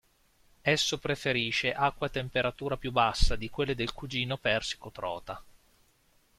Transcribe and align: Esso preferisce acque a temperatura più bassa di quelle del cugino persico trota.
Esso 0.63 0.97
preferisce 0.97 1.71
acque 1.73 2.05
a 2.07 2.09
temperatura 2.09 2.75
più 2.75 2.91
bassa 2.91 3.35
di 3.35 3.51
quelle 3.51 3.75
del 3.75 3.93
cugino 3.93 4.35
persico 4.35 4.89
trota. 4.89 5.39